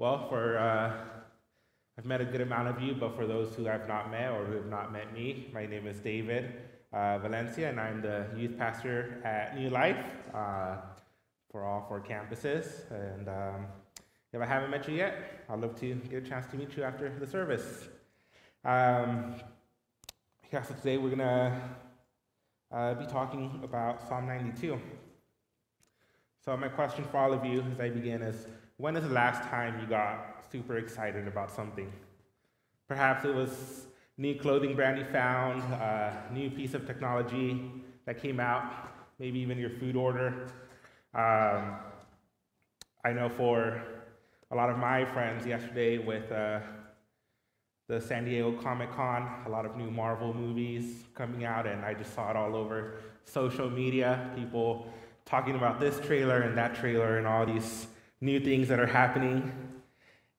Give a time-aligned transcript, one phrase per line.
[0.00, 0.92] Well, for uh,
[1.98, 4.44] I've met a good amount of you, but for those who I've not met or
[4.44, 6.52] who have not met me, my name is David
[6.92, 10.76] uh, Valencia, and I'm the youth pastor at New Life uh,
[11.50, 12.88] for all four campuses.
[12.92, 13.66] And um,
[14.32, 16.84] if I haven't met you yet, I'd love to get a chance to meet you
[16.84, 17.88] after the service.
[18.64, 19.34] Um,
[20.52, 21.60] yeah, so today we're gonna
[22.70, 24.80] uh, be talking about Psalm 92.
[26.44, 28.46] So my question for all of you as I begin is
[28.78, 31.92] when is the last time you got super excited about something?
[32.86, 37.70] Perhaps it was new clothing brand you found, a new piece of technology
[38.06, 38.72] that came out,
[39.18, 40.46] maybe even your food order.
[41.12, 41.76] Um,
[43.04, 43.82] I know for
[44.52, 46.60] a lot of my friends yesterday with uh,
[47.88, 51.94] the San Diego Comic Con, a lot of new Marvel movies coming out, and I
[51.94, 54.30] just saw it all over social media.
[54.36, 54.86] People
[55.24, 57.88] talking about this trailer and that trailer and all these
[58.20, 59.52] new things that are happening.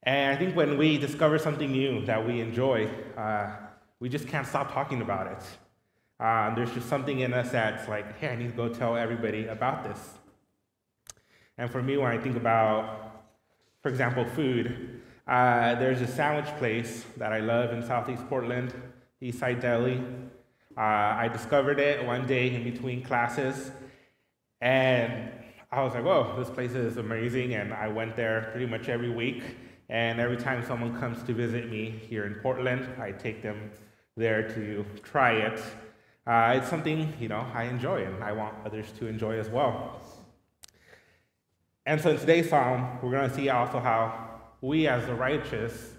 [0.03, 2.87] And I think when we discover something new that we enjoy,
[3.17, 3.51] uh,
[3.99, 6.23] we just can't stop talking about it.
[6.23, 9.47] Um, there's just something in us that's like, hey, I need to go tell everybody
[9.47, 9.99] about this.
[11.57, 13.25] And for me, when I think about,
[13.81, 18.73] for example, food, uh, there's a sandwich place that I love in Southeast Portland,
[19.21, 20.03] Eastside Deli.
[20.77, 23.71] Uh, I discovered it one day in between classes,
[24.61, 25.31] and
[25.71, 27.53] I was like, whoa, this place is amazing.
[27.53, 29.43] And I went there pretty much every week.
[29.89, 33.71] And every time someone comes to visit me here in Portland, I take them
[34.17, 35.61] there to try it.
[36.25, 40.01] Uh, it's something, you know, I enjoy and I want others to enjoy as well.
[41.85, 44.29] And so in today's psalm, we're going to see also how
[44.61, 45.93] we as the righteous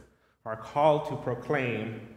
[0.45, 2.17] are called to proclaim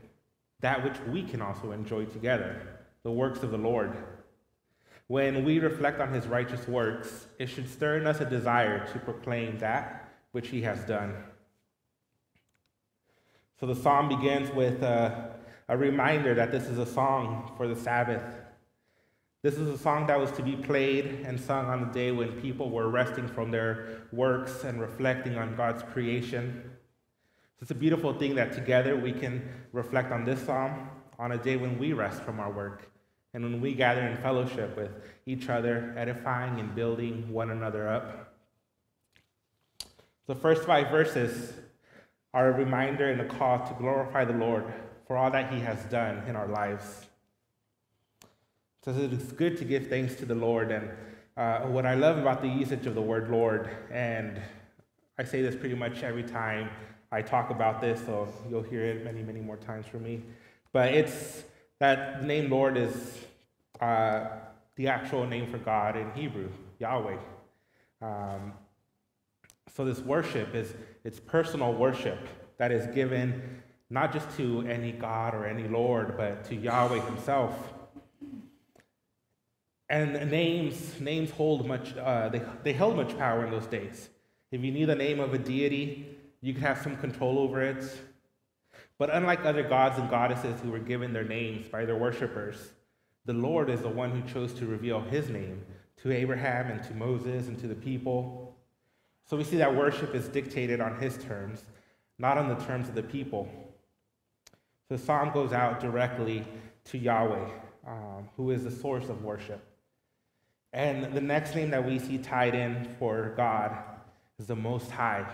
[0.60, 2.62] that which we can also enjoy together,
[3.04, 3.96] the works of the Lord.
[5.08, 9.00] When we reflect on his righteous works, it should stir in us a desire to
[9.00, 11.14] proclaim that which he has done.
[13.60, 15.36] So the psalm begins with a,
[15.68, 18.24] a reminder that this is a song for the Sabbath.
[19.42, 22.42] This is a song that was to be played and sung on the day when
[22.42, 26.72] people were resting from their works and reflecting on God's creation.
[27.62, 30.90] It's a beautiful thing that together we can reflect on this psalm
[31.20, 32.93] on a day when we rest from our work
[33.34, 34.92] and when we gather in fellowship with
[35.26, 38.34] each other, edifying and building one another up.
[40.28, 41.54] The first five verses
[42.34, 44.66] are a reminder and a call to glorify the Lord
[45.08, 47.06] for all that He has done in our lives.
[48.84, 50.72] So it is good to give thanks to the Lord.
[50.72, 50.90] And
[51.38, 54.42] uh, what I love about the usage of the word Lord, and
[55.18, 56.70] I say this pretty much every time
[57.12, 60.22] I talk about this, so you'll hear it many, many more times from me.
[60.72, 61.44] But it's
[61.84, 63.26] that the name Lord is
[63.82, 64.28] uh,
[64.78, 66.50] the actual name for God in Hebrew,
[66.80, 67.18] Yahweh.
[68.02, 68.54] Um,
[69.76, 72.20] so this worship is it's personal worship
[72.58, 77.74] that is given not just to any God or any Lord, but to Yahweh Himself.
[79.90, 81.98] And names names hold much.
[81.98, 84.08] Uh, they they held much power in those days.
[84.54, 87.84] If you knew the name of a deity, you could have some control over it.
[89.04, 92.70] But unlike other gods and goddesses who were given their names by their worshippers,
[93.26, 95.66] the Lord is the one who chose to reveal his name
[95.98, 98.56] to Abraham and to Moses and to the people.
[99.26, 101.66] So we see that worship is dictated on his terms,
[102.18, 103.50] not on the terms of the people.
[104.88, 106.48] So the psalm goes out directly
[106.86, 107.50] to Yahweh,
[107.86, 109.60] um, who is the source of worship.
[110.72, 113.78] And the next name that we see tied in for God
[114.40, 115.30] is the Most High.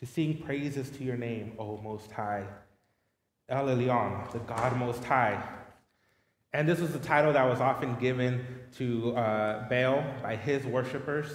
[0.00, 2.44] To sing praises to your name, O Most High.
[3.48, 5.42] El Elyon, the God Most High.
[6.52, 8.44] And this was the title that was often given
[8.76, 11.30] to uh, Baal by his worshippers,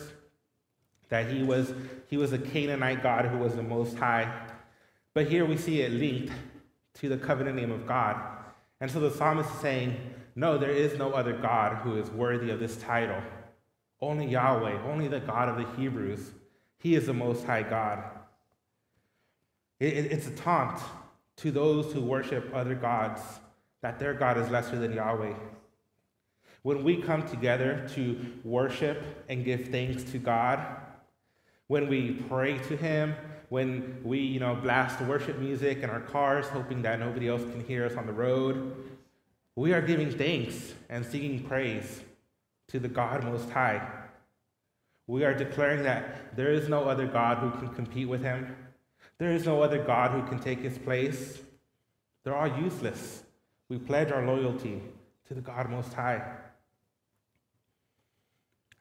[1.09, 1.73] that he was,
[2.07, 4.47] he was a Canaanite god who was the Most High.
[5.13, 6.33] But here we see it linked
[6.95, 8.19] to the covenant name of God.
[8.79, 9.97] And so the psalmist is saying,
[10.35, 13.21] No, there is no other God who is worthy of this title.
[14.01, 16.31] Only Yahweh, only the God of the Hebrews.
[16.79, 18.03] He is the Most High God.
[19.81, 20.79] It, it, it's a taunt
[21.37, 23.19] to those who worship other gods
[23.81, 25.33] that their God is lesser than Yahweh.
[26.61, 30.63] When we come together to worship and give thanks to God,
[31.65, 33.15] when we pray to Him,
[33.49, 37.65] when we, you know, blast worship music in our cars, hoping that nobody else can
[37.65, 38.75] hear us on the road,
[39.55, 42.01] we are giving thanks and singing praise
[42.67, 43.81] to the God Most High.
[45.07, 48.55] We are declaring that there is no other God who can compete with Him.
[49.21, 51.39] There is no other God who can take His place.
[52.23, 53.21] They're all useless.
[53.69, 54.81] We pledge our loyalty
[55.27, 56.23] to the God Most High.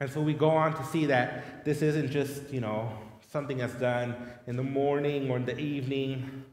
[0.01, 2.91] And so we go on to see that this isn't just, you know,
[3.31, 4.17] something that's done
[4.47, 6.47] in the morning or in the evening.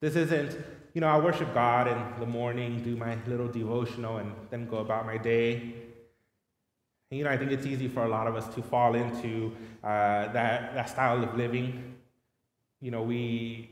[0.00, 0.56] This isn't,
[0.92, 4.76] you know, I worship God in the morning, do my little devotional, and then go
[4.76, 5.74] about my day.
[7.10, 9.56] And, you know, I think it's easy for a lot of us to fall into
[9.82, 11.93] uh, that, that style of living.
[12.80, 13.70] You know, we,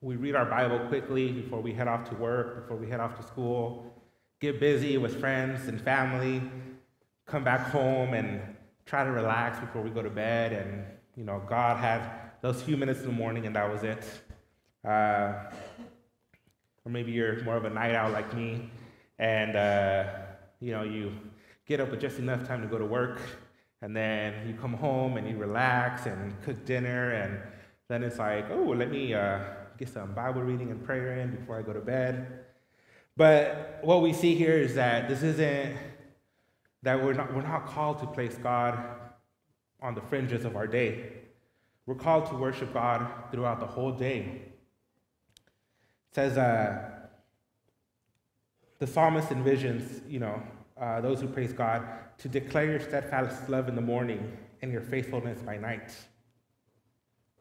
[0.00, 3.16] we read our Bible quickly before we head off to work, before we head off
[3.16, 3.94] to school,
[4.40, 6.42] get busy with friends and family,
[7.26, 8.40] come back home and
[8.86, 10.52] try to relax before we go to bed.
[10.52, 10.84] And,
[11.16, 12.10] you know, God had
[12.40, 14.04] those few minutes in the morning and that was it.
[14.84, 15.34] Uh,
[16.84, 18.70] or maybe you're more of a night owl like me
[19.18, 20.04] and, uh,
[20.60, 21.12] you know, you
[21.66, 23.20] get up with just enough time to go to work
[23.82, 27.40] and then you come home and you relax and cook dinner and
[27.88, 29.40] then it's like, oh, let me uh,
[29.78, 32.44] get some Bible reading and prayer in before I go to bed.
[33.16, 35.76] But what we see here is that this isn't
[36.82, 38.78] that we're not, we're not called to place God
[39.80, 41.12] on the fringes of our day.
[41.86, 44.42] We're called to worship God throughout the whole day.
[46.10, 46.90] It says, uh,
[48.78, 50.40] the psalmist envisions, you know,
[50.80, 51.82] uh, those who praise God
[52.18, 55.92] to declare your steadfast love in the morning and your faithfulness by night.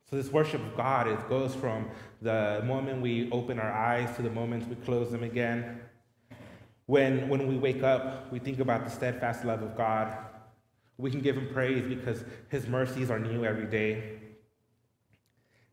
[0.09, 1.89] So this worship of God it goes from
[2.21, 5.81] the moment we open our eyes to the moment we close them again.
[6.85, 10.17] When, when we wake up, we think about the steadfast love of God.
[10.97, 14.19] We can give him praise because his mercies are new every day.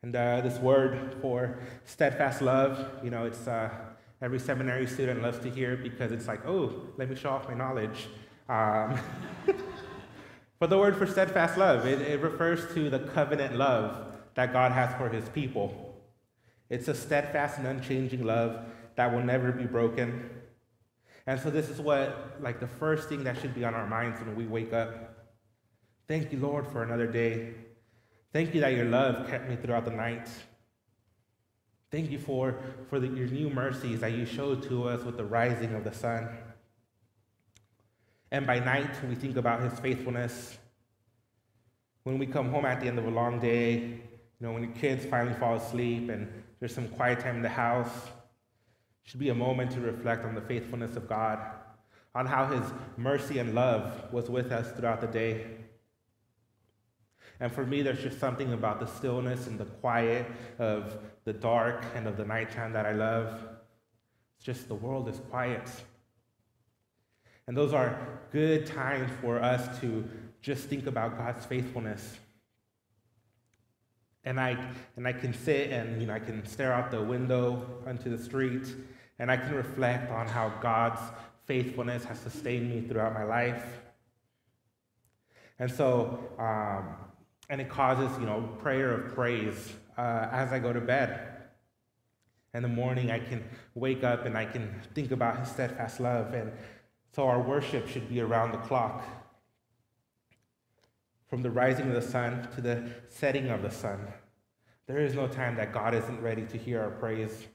[0.02, 3.70] And uh, this word for steadfast love, you know, it's uh,
[4.20, 7.54] every seminary student loves to hear because it's like, oh, let me show off my
[7.54, 8.08] knowledge.
[8.48, 8.98] Um,
[10.58, 14.72] but the word for steadfast love, it, it refers to the covenant love that God
[14.72, 15.94] has for his people.
[16.68, 18.64] It's a steadfast and unchanging love
[18.96, 20.30] that will never be broken.
[21.26, 24.20] And so this is what, like, the first thing that should be on our minds
[24.20, 25.14] when we wake up.
[26.06, 27.54] Thank you, Lord, for another day.
[28.32, 30.28] Thank you that your love kept me throughout the night.
[31.90, 32.58] Thank you for,
[32.90, 35.94] for the, your new mercies that you showed to us with the rising of the
[35.94, 36.28] sun.
[38.32, 40.58] And by night, we think about his faithfulness.
[42.02, 44.00] When we come home at the end of a long day,
[44.40, 46.28] you know, when your kids finally fall asleep and
[46.58, 50.34] there's some quiet time in the house, it should be a moment to reflect on
[50.34, 51.38] the faithfulness of God,
[52.14, 52.64] on how his
[52.96, 55.46] mercy and love was with us throughout the day.
[57.40, 60.26] And for me, there's just something about the stillness and the quiet
[60.58, 63.46] of the dark and of the nighttime that I love.
[64.36, 65.68] It's just the world is quiet.
[67.46, 67.98] And those are
[68.32, 70.08] good times for us to
[70.40, 72.18] just think about God's faithfulness
[74.24, 74.56] and I,
[74.96, 78.22] and I can sit and you know, I can stare out the window onto the
[78.22, 78.74] street
[79.18, 81.00] and I can reflect on how God's
[81.46, 83.64] faithfulness has sustained me throughout my life.
[85.58, 86.96] And so, um,
[87.50, 91.28] and it causes, you know, prayer of praise uh, as I go to bed.
[92.54, 93.44] In the morning, I can
[93.74, 96.34] wake up and I can think about His steadfast love.
[96.34, 96.52] And
[97.14, 99.04] so, our worship should be around the clock
[101.34, 103.98] from the rising of the sun to the setting of the sun.
[104.86, 107.48] There is no time that God isn't ready to hear our praise.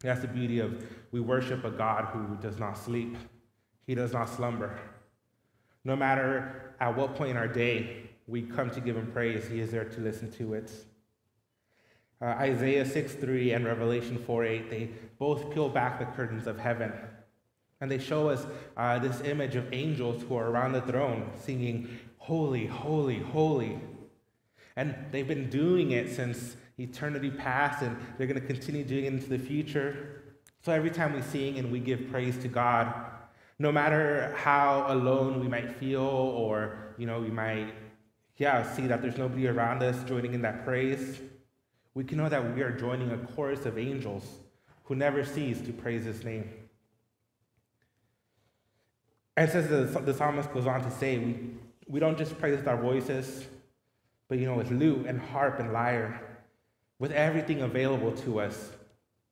[0.00, 0.82] That's the beauty of
[1.12, 3.18] we worship a God who does not sleep,
[3.86, 4.78] He does not slumber.
[5.84, 9.60] No matter at what point in our day we come to give Him praise, He
[9.60, 10.72] is there to listen to it.
[12.22, 14.88] Uh, Isaiah 6 3 and Revelation 4 8, they
[15.18, 16.94] both peel back the curtains of heaven.
[17.80, 21.98] And they show us uh, this image of angels who are around the throne singing,
[22.18, 23.78] Holy, holy, holy.
[24.76, 29.12] And they've been doing it since eternity past, and they're going to continue doing it
[29.12, 30.22] into the future.
[30.62, 32.92] So every time we sing and we give praise to God,
[33.58, 37.72] no matter how alone we might feel, or you know, we might,
[38.36, 41.20] yeah, see that there's nobody around us joining in that praise,
[41.94, 44.24] we can know that we are joining a chorus of angels
[44.84, 46.50] who never cease to praise His name.
[49.36, 51.34] And says the, the psalmist goes on to say, we
[51.88, 53.46] we don't just praise with our voices,
[54.28, 56.20] but you know, with lute and harp and lyre,
[56.98, 58.70] with everything available to us,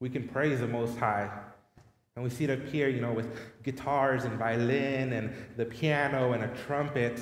[0.01, 1.31] we can praise the Most High.
[2.15, 3.27] And we see it up here, you know, with
[3.65, 7.21] guitars and violin and the piano and a trumpet,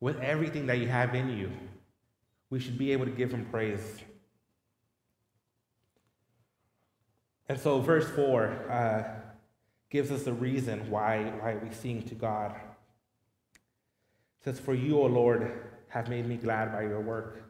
[0.00, 1.52] with everything that you have in you.
[2.50, 3.98] We should be able to give Him praise.
[7.48, 9.04] And so, verse 4 uh,
[9.90, 12.54] gives us the reason why, why we sing to God
[14.56, 17.42] For you, O Lord, have made me glad by your work.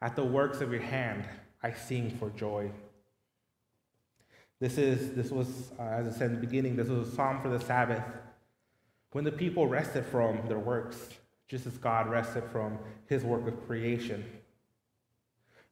[0.00, 1.24] At the works of your hand,
[1.62, 2.70] I sing for joy.
[4.58, 7.40] This is this was, uh, as I said in the beginning, this was a psalm
[7.42, 8.02] for the Sabbath,
[9.12, 11.08] when the people rested from their works,
[11.48, 14.24] just as God rested from his work of creation.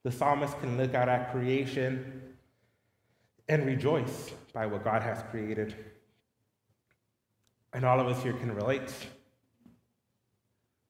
[0.03, 2.35] The psalmist can look out at creation
[3.49, 5.75] and rejoice by what God has created.
[7.73, 8.93] And all of us here can relate.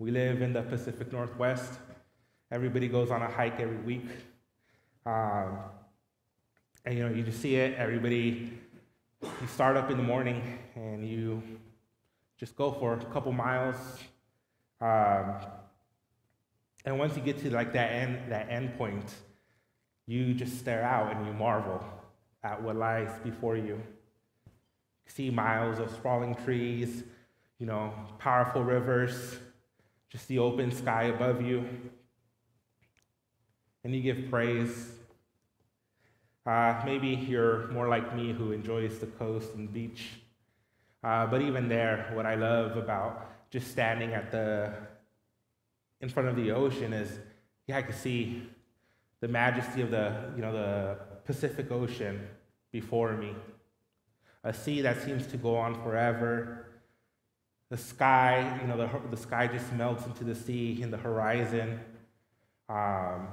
[0.00, 1.75] We live in the Pacific Northwest.
[2.50, 4.07] Everybody goes on a hike every week.
[5.04, 5.59] Um,
[6.87, 7.75] and you know, you just see it.
[7.76, 8.59] Everybody,
[9.21, 11.42] you start up in the morning and you
[12.38, 13.76] just go for a couple miles.
[14.80, 15.35] Um,
[16.87, 19.14] and once you get to like that end, that end point,
[20.07, 21.85] you just stare out and you marvel
[22.42, 23.75] at what lies before you.
[23.76, 23.83] you
[25.09, 27.04] see miles of sprawling trees,
[27.59, 29.37] you know, powerful rivers,
[30.11, 31.64] just the open sky above you.
[33.83, 34.90] And you give praise.
[36.45, 40.09] Uh, maybe you're more like me who enjoys the coast and beach.
[41.02, 44.75] Uh, but even there, what I love about just standing at the
[46.00, 47.19] in front of the ocean is,
[47.67, 48.49] yeah, I can see
[49.21, 52.26] the majesty of the, you know, the Pacific Ocean
[52.73, 53.35] before me.
[54.45, 56.70] A sea that seems to go on forever.
[57.71, 61.81] The sky, you know, the, the sky just melts into the sea in the horizon.
[62.69, 63.29] Um,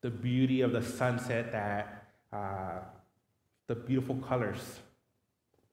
[0.00, 2.80] the beauty of the sunset that, uh,
[3.66, 4.80] the beautiful colors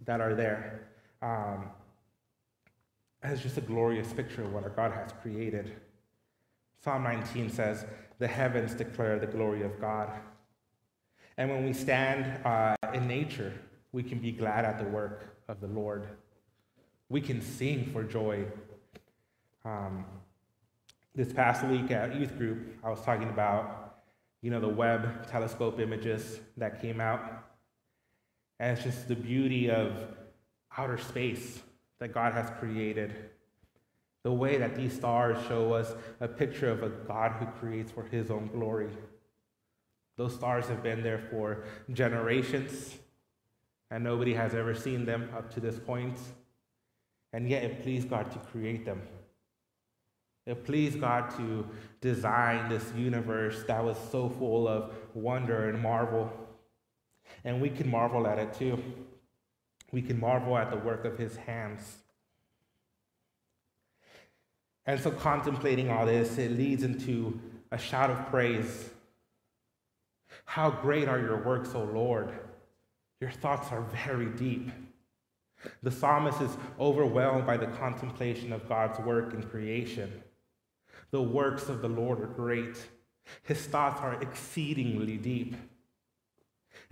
[0.05, 0.87] that are there.
[1.21, 1.69] Um,
[3.23, 5.75] it's just a glorious picture of what our God has created.
[6.83, 7.85] Psalm 19 says,
[8.19, 10.11] The heavens declare the glory of God.
[11.37, 13.53] And when we stand uh, in nature,
[13.91, 16.07] we can be glad at the work of the Lord.
[17.09, 18.45] We can sing for joy.
[19.63, 20.05] Um,
[21.13, 23.97] this past week at youth group, I was talking about,
[24.41, 27.21] you know, the Webb telescope images that came out.
[28.59, 29.93] And it's just the beauty of
[30.77, 31.61] outer space
[31.99, 33.15] that God has created
[34.25, 38.05] the way that these stars show us a picture of a God who creates for
[38.05, 38.89] his own glory.
[40.17, 42.95] Those stars have been there for generations,
[43.91, 46.17] and nobody has ever seen them up to this point.
[47.35, 49.01] And yet, it pleased God to create them.
[50.45, 51.67] It pleased God to
[51.99, 56.31] design this universe that was so full of wonder and marvel.
[57.43, 58.81] And we can marvel at it too.
[59.91, 61.97] We can marvel at the work of his hands.
[64.85, 67.37] And so, contemplating all this, it leads into
[67.69, 68.91] a shout of praise.
[70.45, 72.31] How great are your works, O Lord!
[73.19, 74.71] Your thoughts are very deep.
[75.83, 80.23] The psalmist is overwhelmed by the contemplation of God's work in creation.
[81.11, 82.77] The works of the Lord are great.
[83.43, 85.55] His thoughts are exceedingly deep.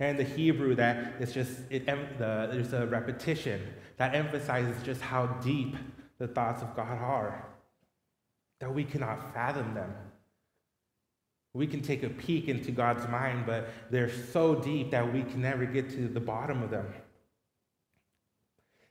[0.00, 3.60] And the Hebrew that is just it, the, there's a repetition
[3.96, 5.76] that emphasizes just how deep
[6.18, 7.46] the thoughts of God are
[8.60, 9.92] that we cannot fathom them.
[11.52, 15.42] We can take a peek into God's mind, but they're so deep that we can
[15.42, 16.86] never get to the bottom of them.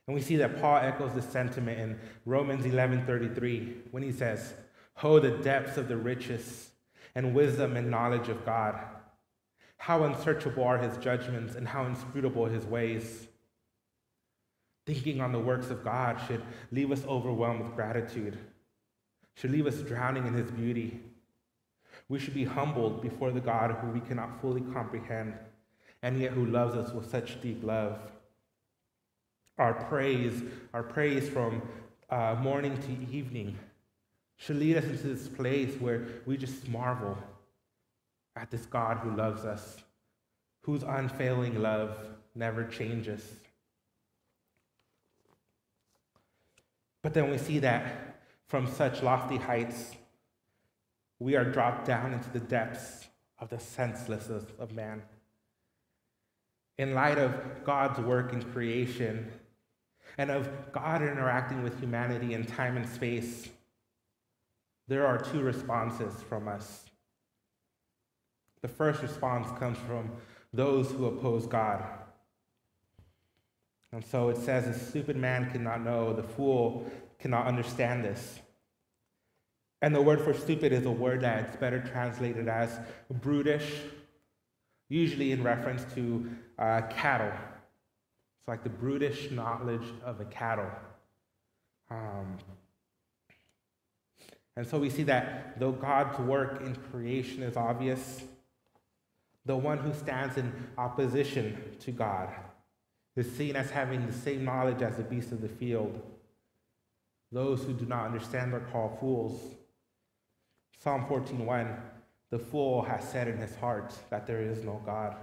[0.06, 4.54] And we see that Paul echoes this sentiment in Romans 11:33 when he says,
[5.02, 6.70] "Oh the depths of the riches
[7.14, 8.78] and wisdom and knowledge of God.
[9.78, 13.28] How unsearchable are his judgments and how inscrutable his ways."
[14.86, 18.38] Thinking on the works of God should leave us overwhelmed with gratitude
[19.34, 21.00] should leave us drowning in his beauty.
[22.08, 25.34] We should be humbled before the God who we cannot fully comprehend,
[26.02, 27.98] and yet who loves us with such deep love.
[29.56, 30.42] Our praise,
[30.72, 31.62] our praise from
[32.10, 33.56] uh, morning to evening,
[34.36, 37.16] should lead us into this place where we just marvel
[38.34, 39.76] at this God who loves us,
[40.62, 41.96] whose unfailing love
[42.34, 43.34] never changes.
[47.02, 48.16] But then we see that
[48.48, 49.94] from such lofty heights,
[51.20, 53.06] we are dropped down into the depths
[53.38, 55.02] of the senselessness of man.
[56.76, 59.30] In light of God's work in creation
[60.18, 63.48] and of God interacting with humanity in time and space,
[64.86, 66.84] there are two responses from us.
[68.62, 70.10] The first response comes from
[70.52, 71.84] those who oppose God.
[73.92, 78.40] And so it says, a stupid man cannot know, the fool cannot understand this.
[79.82, 82.78] And the word for stupid is a word that's better translated as
[83.10, 83.70] brutish,
[84.88, 87.32] usually in reference to uh, cattle.
[88.44, 90.70] It's like the brutish knowledge of a cattle.
[91.90, 92.36] Um,
[94.54, 98.22] and so we see that though God's work in creation is obvious,
[99.46, 102.28] the one who stands in opposition to God
[103.16, 106.02] is seen as having the same knowledge as the beasts of the field
[107.32, 109.40] Those who do not understand are called fools.
[110.80, 111.80] Psalm 14:1
[112.28, 115.16] The fool has said in his heart that there is no God.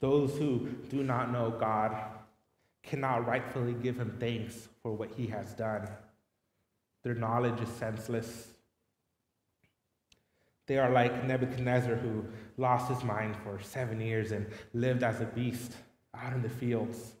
[0.00, 1.96] Those who do not know God
[2.82, 5.88] cannot rightfully give him thanks for what he has done.
[7.02, 8.48] Their knowledge is senseless.
[10.66, 12.24] They are like Nebuchadnezzar, who
[12.56, 15.72] lost his mind for seven years and lived as a beast
[16.14, 17.12] out in the fields.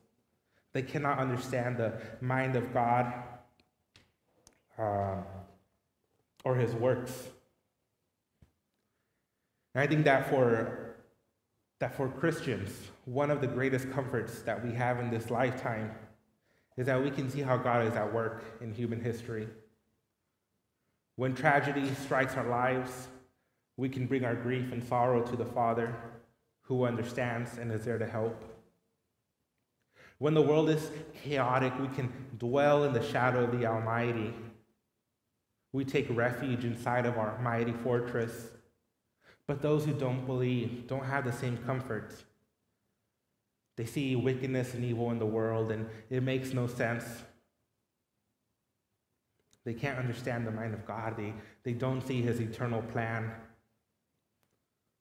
[0.72, 3.12] They cannot understand the mind of God
[4.78, 5.22] uh,
[6.44, 7.28] or his works.
[9.74, 10.85] And I think that for,
[11.78, 12.70] that for Christians,
[13.04, 15.90] one of the greatest comforts that we have in this lifetime
[16.76, 19.48] is that we can see how God is at work in human history.
[21.16, 23.08] When tragedy strikes our lives,
[23.76, 25.94] we can bring our grief and sorrow to the Father
[26.62, 28.42] who understands and is there to help.
[30.18, 30.90] When the world is
[31.22, 34.32] chaotic, we can dwell in the shadow of the Almighty.
[35.72, 38.48] We take refuge inside of our mighty fortress.
[39.46, 42.14] But those who don't believe don't have the same comfort.
[43.76, 47.04] They see wickedness and evil in the world, and it makes no sense.
[49.64, 51.16] They can't understand the mind of God.
[51.16, 53.32] They, they don't see his eternal plan.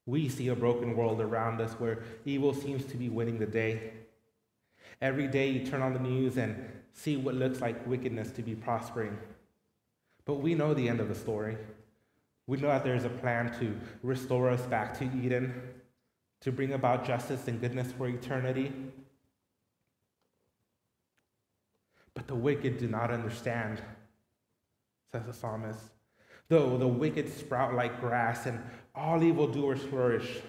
[0.06, 3.94] We see a broken world around us where evil seems to be winning the day.
[5.02, 8.56] Every day you turn on the news and see what looks like wickedness to be
[8.56, 9.18] prospering.
[10.26, 11.58] But we know the end of the story.
[12.48, 15.62] We know that there is a plan to restore us back to Eden,
[16.42, 18.72] to bring about justice and goodness for eternity.
[22.14, 23.82] But the wicked do not understand,
[25.12, 25.82] says the psalmist.
[26.48, 28.62] Though the wicked sprout like grass and
[28.94, 30.40] all evildoers flourish,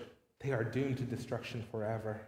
[0.40, 2.20] they are doomed to destruction forever.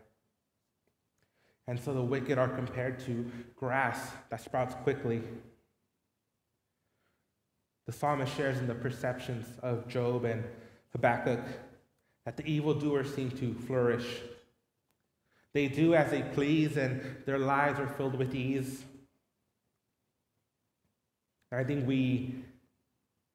[1.67, 5.23] And so the wicked are compared to grass that sprouts quickly.
[7.89, 10.45] The psalmist shares in the perceptions of Job and
[10.93, 11.41] Habakkuk
[12.27, 14.21] that the evildoers seem to flourish.
[15.55, 18.85] They do as they please, and their lives are filled with ease.
[21.51, 22.35] I think we,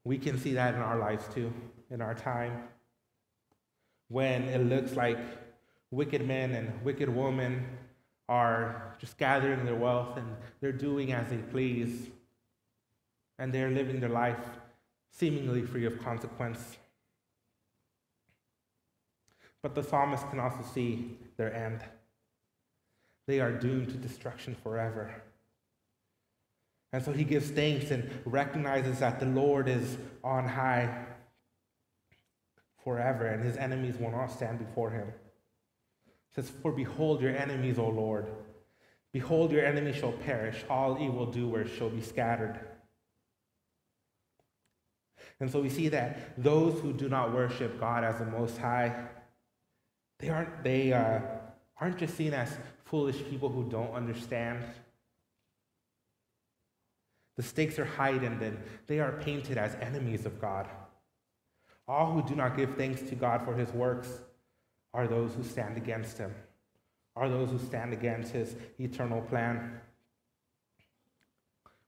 [0.04, 1.52] we can see that in our lives too,
[1.90, 2.66] in our time
[4.10, 5.18] when it looks like
[5.90, 7.66] wicked men and wicked women
[8.30, 10.28] are just gathering their wealth and
[10.62, 12.12] they're doing as they please,
[13.40, 14.40] and they're living their life
[15.12, 16.78] seemingly free of consequence.
[19.62, 21.82] But the psalmist can also see their end.
[23.28, 25.14] They are doomed to destruction forever.
[26.92, 31.06] And so he gives thanks and recognizes that the Lord is on high
[32.84, 35.08] forever, and his enemies will not stand before him.
[35.08, 38.28] It says, For behold your enemies, O Lord.
[39.12, 42.60] Behold, your enemies shall perish, all evildoers shall be scattered.
[45.40, 49.08] And so we see that those who do not worship God as the Most High,
[50.20, 51.20] they aren't, they, uh,
[51.80, 54.64] aren't just seen as foolish people who don't understand.
[57.36, 60.68] The stakes are heightened and they are painted as enemies of God.
[61.88, 64.08] All who do not give thanks to God for his works
[64.94, 66.34] are those who stand against him,
[67.16, 69.82] are those who stand against his eternal plan.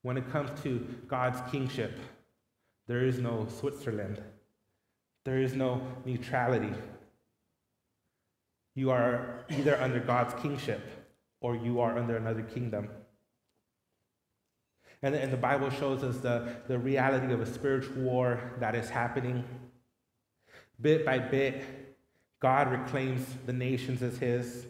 [0.01, 1.99] When it comes to God's kingship,
[2.87, 4.21] there is no Switzerland,
[5.23, 6.73] there is no neutrality.
[8.75, 10.81] You are either under God's kingship
[11.39, 12.89] or you are under another kingdom.
[15.01, 18.89] And, and the Bible shows us the, the reality of a spiritual war that is
[18.89, 19.45] happening
[20.81, 21.63] Bit by bit,
[22.39, 24.65] God reclaims the nations as his.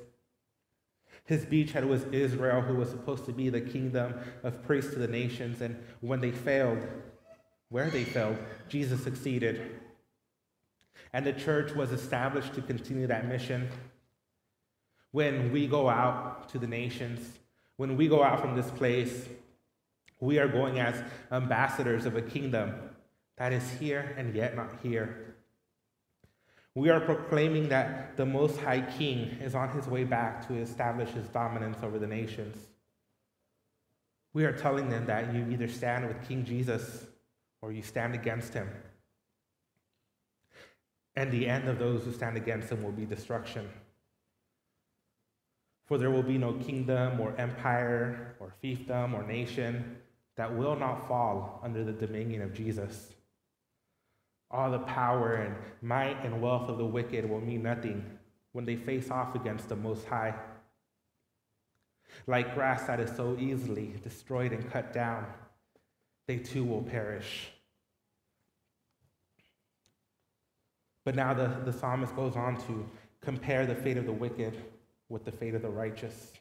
[1.25, 5.08] His beachhead was Israel, who was supposed to be the kingdom of priests to the
[5.08, 5.62] nations.
[5.62, 6.86] And when they failed,
[7.69, 8.38] where they failed,
[8.69, 9.80] Jesus succeeded.
[11.13, 13.69] And the church was established to continue that mission.
[15.12, 17.39] When we go out to the nations,
[17.78, 19.28] when we go out from this place,
[20.19, 21.01] we are going as
[21.32, 22.73] ambassadors of a kingdom
[23.38, 25.36] that is here and yet not here.
[26.73, 31.10] We are proclaiming that the Most High King is on his way back to establish
[31.10, 32.58] his dominance over the nations.
[34.34, 37.06] We are telling them that you either stand with King Jesus
[37.61, 38.69] or you stand against him.
[41.15, 43.69] And the end of those who stand against him will be destruction.
[45.85, 49.97] For there will be no kingdom or empire or fiefdom or nation
[50.35, 53.13] that will not fall under the dominion of Jesus.
[54.51, 58.03] All the power and might and wealth of the wicked will mean nothing
[58.51, 60.33] when they face off against the Most High.
[62.27, 65.25] Like grass that is so easily destroyed and cut down,
[66.27, 67.49] they too will perish.
[71.03, 72.89] But now the, the psalmist goes on to
[73.21, 74.57] compare the fate of the wicked
[75.09, 76.31] with the fate of the righteous.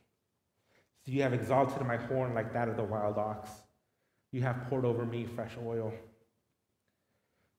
[1.05, 3.51] So you have exalted my horn like that of the wild ox.
[4.33, 5.93] You have poured over me fresh oil.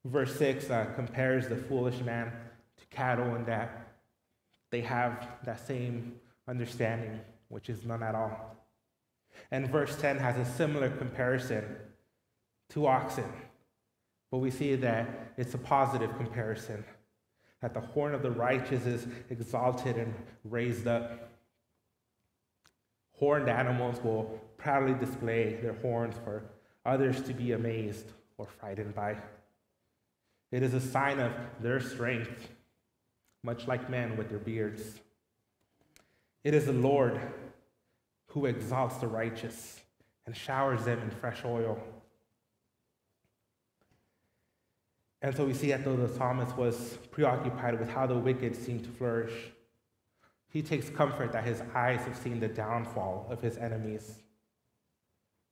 [0.03, 2.31] Verse 6 uh, compares the foolish man
[2.77, 3.85] to cattle in that
[4.71, 6.15] they have that same
[6.47, 8.55] understanding, which is none at all.
[9.51, 11.63] And verse 10 has a similar comparison
[12.75, 13.31] to oxen,
[14.29, 16.83] but we see that it's a positive comparison
[17.61, 21.31] that the horn of the righteous is exalted and raised up.
[23.13, 26.43] Horned animals will proudly display their horns for
[26.85, 29.15] others to be amazed or frightened by.
[30.51, 32.49] It is a sign of their strength,
[33.41, 34.99] much like men with their beards.
[36.43, 37.21] It is the Lord
[38.27, 39.79] who exalts the righteous
[40.25, 41.81] and showers them in fresh oil.
[45.25, 48.79] And so we see that though the psalmist was preoccupied with how the wicked seem
[48.81, 49.33] to flourish,
[50.49, 54.19] he takes comfort that his eyes have seen the downfall of his enemies.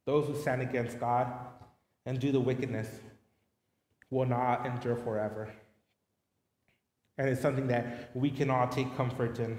[0.05, 1.27] Those who stand against God
[2.05, 2.87] and do the wickedness
[4.11, 5.51] will not endure forever.
[7.17, 9.57] And it's something that we can all take comfort in.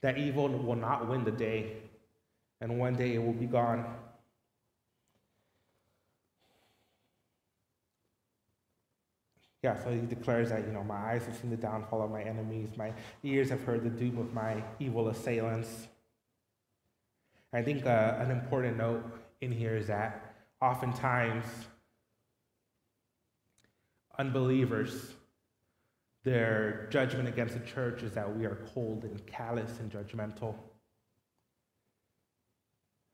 [0.00, 1.76] That evil will not win the day,
[2.60, 3.86] and one day it will be gone.
[9.68, 12.22] Yeah, so he declares that, you know, my eyes have seen the downfall of my
[12.22, 12.90] enemies, my
[13.22, 15.88] ears have heard the doom of my evil assailants.
[17.52, 19.04] I think uh, an important note
[19.42, 21.44] in here is that oftentimes
[24.18, 25.12] unbelievers,
[26.24, 30.54] their judgment against the church is that we are cold and callous and judgmental.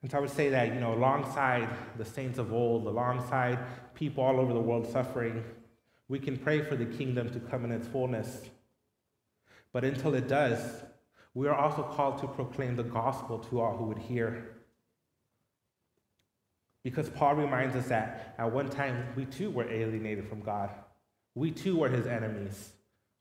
[0.03, 3.59] And so I would say that, you know, alongside the saints of old, alongside
[3.97, 5.43] people all over the world suffering,
[6.09, 8.43] we can pray for the kingdom to come in its fullness.
[9.73, 10.61] But until it does,
[11.35, 14.51] we are also called to proclaim the gospel to all who would hear.
[16.83, 20.71] Because Paul reminds us that at one time we too were alienated from God.
[21.35, 22.73] We too were his enemies.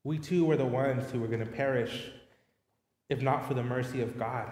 [0.04, 2.12] We too were the ones who were going to perish
[3.10, 4.52] if not for the mercy of God.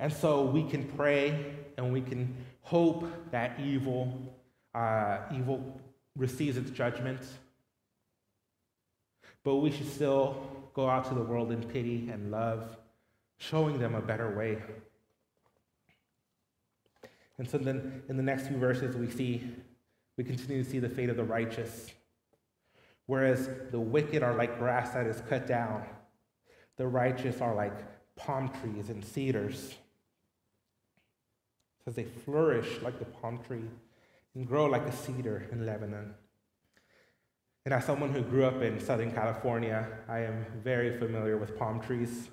[0.00, 4.36] And so we can pray and we can hope that evil,
[4.74, 5.80] uh, evil
[6.16, 7.20] receives its judgment.
[9.42, 10.36] But we should still
[10.72, 12.76] go out to the world in pity and love,
[13.38, 14.58] showing them a better way.
[17.38, 19.42] And so then in the next few verses, we see,
[20.16, 21.90] we continue to see the fate of the righteous.
[23.06, 25.84] Whereas the wicked are like grass that is cut down,
[26.76, 27.74] the righteous are like
[28.16, 29.74] palm trees and cedars.
[31.80, 33.68] It says they flourish like the palm tree
[34.34, 36.14] and grow like a cedar in Lebanon.
[37.64, 41.80] And as someone who grew up in Southern California, I am very familiar with palm
[41.80, 42.28] trees.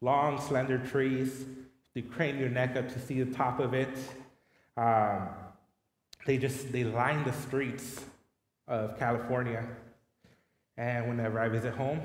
[0.00, 1.44] Long, slender trees.
[1.94, 3.96] You crane your neck up to see the top of it.
[4.76, 5.28] Um,
[6.26, 8.04] they just they line the streets
[8.66, 9.66] of California.
[10.76, 12.00] And whenever I visit home,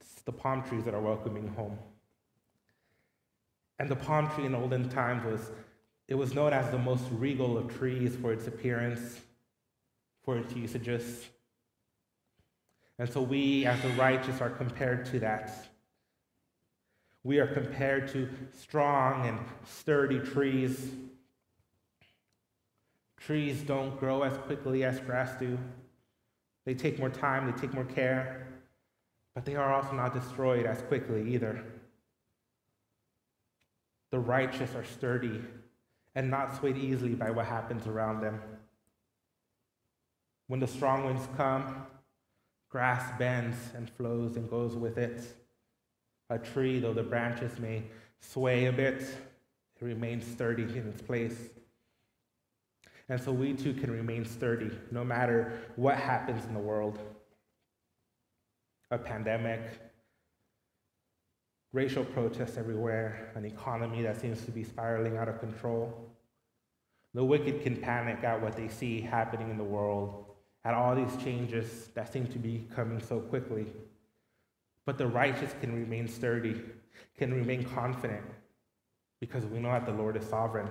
[0.00, 1.78] it's the palm trees that are welcoming home.
[3.78, 5.50] And the palm tree in olden times was
[6.08, 9.20] it was known as the most regal of trees for its appearance,
[10.24, 11.26] for its usages.
[12.98, 15.68] And so we, as the righteous, are compared to that.
[17.24, 20.90] We are compared to strong and sturdy trees.
[23.18, 25.58] Trees don't grow as quickly as grass do.
[26.64, 28.46] They take more time, they take more care,
[29.34, 31.64] but they are also not destroyed as quickly either.
[34.12, 35.42] The righteous are sturdy
[36.16, 38.40] and not swayed easily by what happens around them.
[40.48, 41.86] When the strong winds come,
[42.70, 45.22] grass bends and flows and goes with it.
[46.30, 47.84] A tree, though the branches may
[48.20, 51.50] sway a bit, it remains sturdy in its place.
[53.08, 56.98] And so we too can remain sturdy no matter what happens in the world
[58.90, 59.60] a pandemic,
[61.72, 66.10] racial protests everywhere, an economy that seems to be spiraling out of control.
[67.14, 70.26] The wicked can panic at what they see happening in the world,
[70.64, 73.66] at all these changes that seem to be coming so quickly.
[74.84, 76.62] But the righteous can remain sturdy,
[77.18, 78.24] can remain confident,
[79.20, 80.68] because we know that the Lord is sovereign.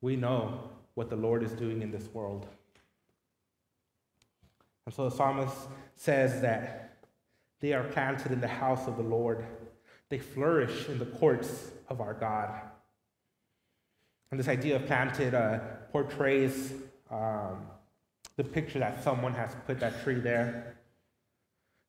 [0.00, 2.46] We know what the Lord is doing in this world.
[4.84, 5.56] And so the psalmist
[5.94, 6.98] says that
[7.60, 9.44] they are planted in the house of the Lord.
[10.08, 12.50] They flourish in the courts of our God.
[14.30, 15.58] And this idea of planted uh,
[15.92, 16.72] portrays
[17.10, 17.66] um,
[18.36, 20.76] the picture that someone has put that tree there.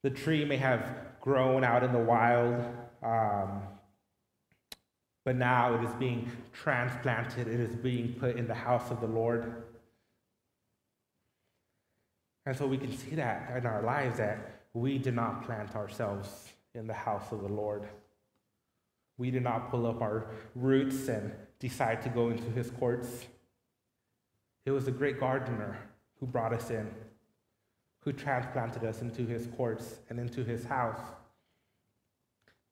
[0.03, 0.83] The tree may have
[1.19, 2.63] grown out in the wild,
[3.03, 3.63] um,
[5.25, 9.07] but now it is being transplanted, it is being put in the house of the
[9.07, 9.63] Lord.
[12.45, 16.53] And so we can see that in our lives that we did not plant ourselves
[16.73, 17.83] in the house of the Lord.
[19.17, 23.25] We did not pull up our roots and decide to go into his courts.
[24.65, 25.77] It was the great gardener
[26.19, 26.89] who brought us in,
[28.01, 31.01] who transplanted us into his courts and into his house.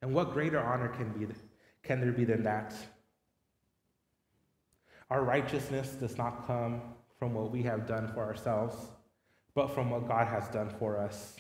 [0.02, 1.28] And what greater honor can, be,
[1.82, 2.76] can there be than that?
[5.10, 6.82] Our righteousness does not come
[7.18, 8.76] from what we have done for ourselves
[9.56, 11.38] but from what God has done for us.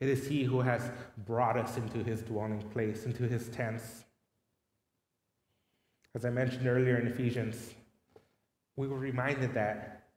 [0.00, 0.90] It is He who has
[1.26, 4.04] brought us into His dwelling place, into His tents.
[6.14, 7.74] As I mentioned earlier in Ephesians,
[8.76, 10.08] we were reminded that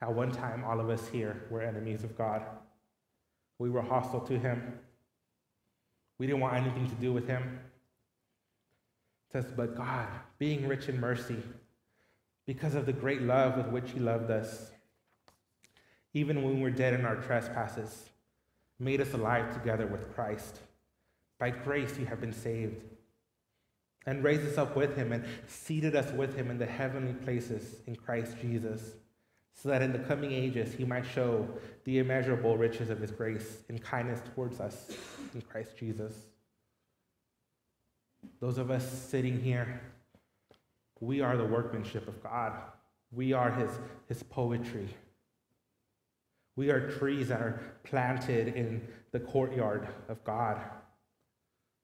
[0.00, 2.42] at one time all of us here were enemies of God.
[3.58, 4.78] We were hostile to Him.
[6.18, 7.60] We didn't want anything to do with Him.
[9.28, 11.42] It says, but God, being rich in mercy,
[12.46, 14.70] because of the great love with which He loved us,
[16.14, 18.08] even when we were dead in our trespasses,
[18.78, 20.60] made us alive together with Christ.
[21.38, 22.82] By grace you have been saved,
[24.06, 27.76] and raised us up with him and seated us with him in the heavenly places
[27.86, 28.94] in Christ Jesus,
[29.54, 31.48] so that in the coming ages he might show
[31.84, 34.92] the immeasurable riches of his grace and kindness towards us
[35.34, 36.14] in Christ Jesus.
[38.40, 39.80] Those of us sitting here,
[41.00, 42.52] we are the workmanship of God.
[43.12, 43.70] We are his,
[44.08, 44.88] his poetry.
[46.56, 50.60] We are trees that are planted in the courtyard of God.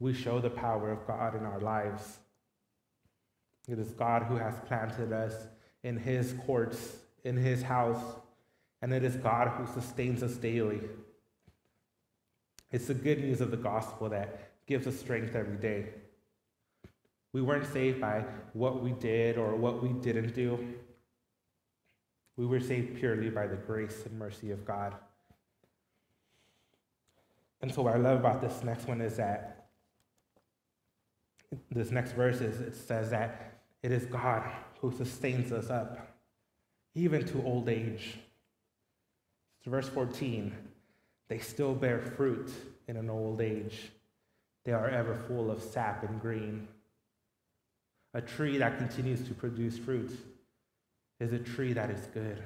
[0.00, 2.18] We show the power of God in our lives.
[3.68, 5.34] It is God who has planted us
[5.84, 8.02] in his courts, in his house,
[8.80, 10.80] and it is God who sustains us daily.
[12.72, 15.86] It's the good news of the gospel that gives us strength every day.
[17.32, 20.74] We weren't saved by what we did or what we didn't do.
[22.36, 24.94] We were saved purely by the grace and mercy of God.
[27.60, 29.68] And so, what I love about this next one is that
[31.70, 36.16] this next verse is it says that it is God who sustains us up,
[36.94, 38.18] even to old age.
[39.64, 40.52] So verse 14
[41.28, 42.50] they still bear fruit
[42.88, 43.90] in an old age,
[44.64, 46.68] they are ever full of sap and green.
[48.12, 50.12] A tree that continues to produce fruit
[51.22, 52.42] is a tree that is good.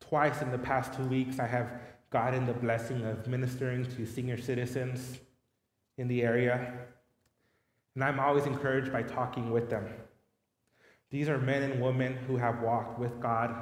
[0.00, 1.70] Twice in the past two weeks, I have
[2.10, 5.18] gotten the blessing of ministering to senior citizens
[5.96, 6.74] in the area,
[7.94, 9.86] and I'm always encouraged by talking with them.
[11.10, 13.54] These are men and women who have walked with God,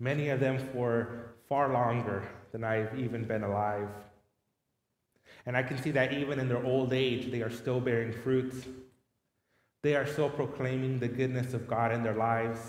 [0.00, 3.88] many of them for far longer than I've even been alive.
[5.44, 8.54] And I can see that even in their old age, they are still bearing fruit
[9.82, 12.60] they are still proclaiming the goodness of God in their lives.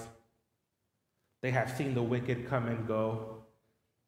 [1.42, 3.44] They have seen the wicked come and go,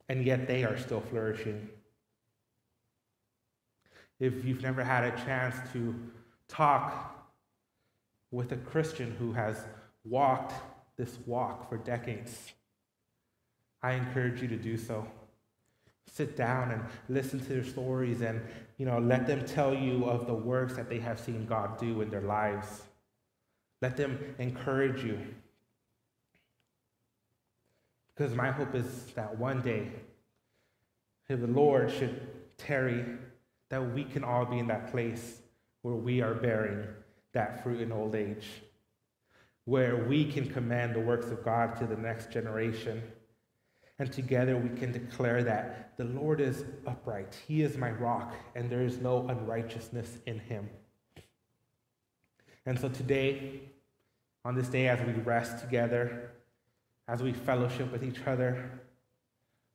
[0.10, 1.70] and yet they are still flourishing.
[4.20, 5.94] If you've never had a chance to
[6.48, 7.30] talk
[8.32, 9.66] with a Christian who has
[10.04, 10.54] walked
[10.98, 12.54] this walk for decades,
[13.84, 15.06] I encourage you to do so.
[16.08, 18.42] Sit down and listen to their stories and
[18.78, 22.02] you know let them tell you of the works that they have seen God do
[22.02, 22.84] in their lives.
[23.86, 25.20] Let them encourage you.
[28.10, 29.92] Because my hope is that one day,
[31.30, 32.20] if the Lord should
[32.58, 33.06] tarry,
[33.70, 35.38] that we can all be in that place
[35.84, 36.84] where we are bearing
[37.34, 38.48] that fruit in old age,
[39.66, 43.04] where we can command the works of God to the next generation.
[44.00, 47.40] And together we can declare that the Lord is upright.
[47.48, 50.72] He is my rock, and there is no unrighteousness in him.
[52.66, 53.62] And so today,
[54.46, 56.30] on this day as we rest together,
[57.08, 58.70] as we fellowship with each other.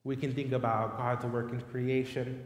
[0.05, 2.43] We can think about God's work in creation.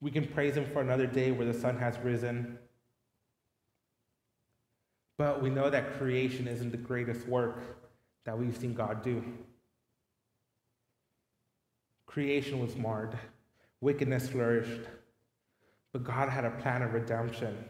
[0.00, 2.56] We can praise Him for another day where the sun has risen.
[5.18, 7.58] But we know that creation isn't the greatest work
[8.24, 9.22] that we've seen God do.
[12.06, 13.18] Creation was marred,
[13.80, 14.82] wickedness flourished,
[15.92, 17.64] but God had a plan of redemption.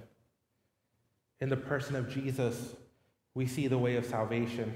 [1.41, 2.75] In the person of Jesus,
[3.35, 4.75] we see the way of salvation.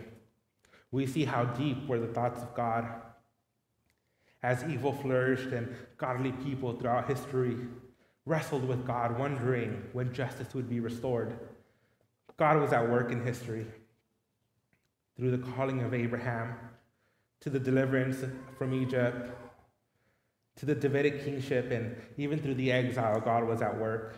[0.91, 2.87] We see how deep were the thoughts of God.
[4.43, 7.57] As evil flourished and godly people throughout history,
[8.27, 11.39] wrestled with God, wondering when justice would be restored.
[12.37, 13.67] God was at work in history
[15.17, 16.55] through the calling of Abraham,
[17.41, 18.25] to the deliverance
[18.57, 19.31] from Egypt,
[20.57, 24.15] to the Davidic kingship, and even through the exile, God was at work.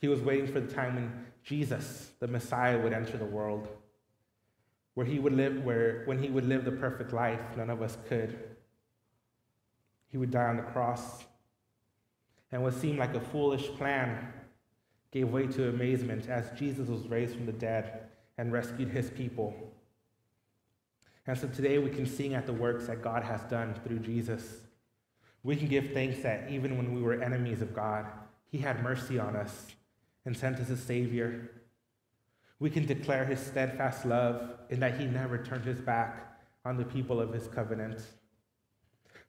[0.00, 3.68] He was waiting for the time when Jesus, the Messiah, would enter the world,
[4.94, 7.96] where he would live, where when he would live the perfect life none of us
[8.08, 8.38] could.
[10.08, 11.24] He would die on the cross.
[12.52, 14.32] And what seemed like a foolish plan
[15.12, 19.54] gave way to amazement as Jesus was raised from the dead and rescued his people.
[21.26, 24.62] And so today we can sing at the works that God has done through Jesus.
[25.42, 28.06] We can give thanks that even when we were enemies of God,
[28.50, 29.66] he had mercy on us
[30.24, 31.50] and sent us a Savior.
[32.58, 36.84] We can declare his steadfast love in that he never turned his back on the
[36.84, 38.02] people of his covenant.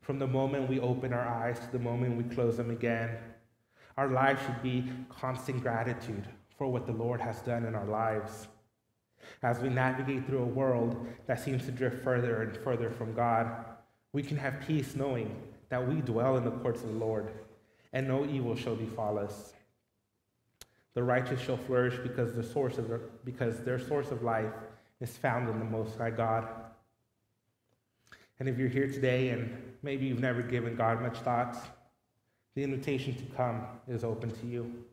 [0.01, 3.17] From the moment we open our eyes to the moment we close them again,
[3.97, 6.27] our lives should be constant gratitude
[6.57, 8.47] for what the Lord has done in our lives.
[9.43, 13.65] As we navigate through a world that seems to drift further and further from God,
[14.11, 17.31] we can have peace knowing that we dwell in the courts of the Lord
[17.93, 19.53] and no evil shall befall us.
[20.93, 24.51] The righteous shall flourish because, the source of their, because their source of life
[24.99, 26.47] is found in the Most High God.
[28.39, 31.57] And if you're here today and maybe you've never given God much thought,
[32.55, 34.83] the invitation to come is open to you.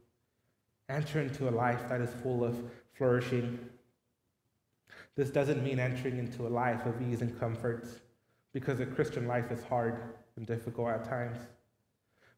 [0.89, 2.57] Enter into a life that is full of
[2.95, 3.59] flourishing.
[5.17, 8.01] This doesn't mean entering into a life of ease and comforts,
[8.53, 10.01] because a Christian life is hard
[10.37, 11.39] and difficult at times.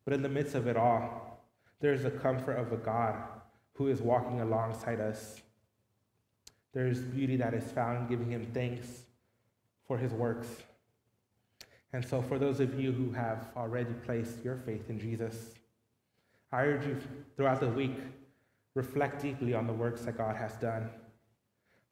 [0.05, 1.45] But in the midst of it all,
[1.81, 3.17] there is the comfort of a God
[3.81, 5.41] who is walking alongside us.
[6.75, 9.05] There is beauty that is found in giving him thanks
[9.87, 10.49] for his works.
[11.95, 15.55] And so, for those of you who have already placed your faith in Jesus,
[16.53, 16.99] I urge you
[17.39, 17.97] throughout the week,
[18.75, 20.91] reflect deeply on the works that God has done.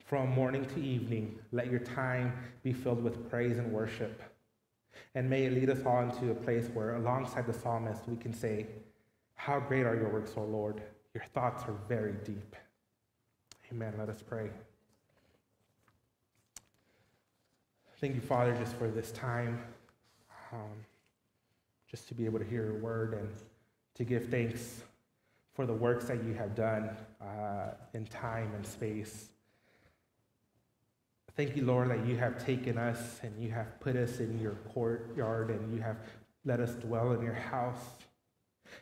[0.05, 4.21] From morning to evening, let your time be filled with praise and worship.
[5.15, 8.31] And may it lead us all into a place where, alongside the psalmist, we can
[8.31, 8.67] say,
[9.33, 10.83] How great are your works, O Lord!
[11.13, 12.55] Your thoughts are very deep.
[13.71, 13.93] Amen.
[13.97, 14.49] Let us pray.
[17.99, 19.61] Thank you, Father, just for this time,
[20.53, 20.85] um,
[21.89, 23.29] just to be able to hear your word and
[23.95, 24.81] to give thanks
[25.53, 26.89] for the works that you have done
[27.21, 29.29] uh, in time and space.
[31.35, 34.53] Thank you, Lord, that you have taken us and you have put us in your
[34.73, 35.97] courtyard and you have
[36.45, 37.83] let us dwell in your house.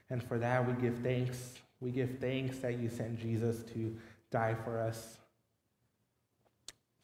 [0.10, 1.56] And for that, we give thanks.
[1.80, 3.96] We give thanks that you sent Jesus to
[4.32, 5.18] die for us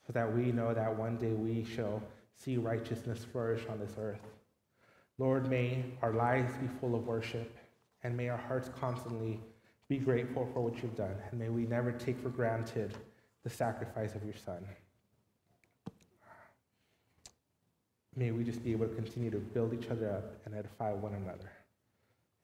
[0.05, 2.01] so that we know that one day we shall
[2.35, 4.19] see righteousness flourish on this earth.
[5.17, 7.55] Lord, may our lives be full of worship,
[8.03, 9.39] and may our hearts constantly
[9.87, 12.97] be grateful for what you've done, and may we never take for granted
[13.43, 14.65] the sacrifice of your Son.
[18.15, 21.13] May we just be able to continue to build each other up and edify one
[21.13, 21.51] another.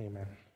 [0.02, 0.49] Amen.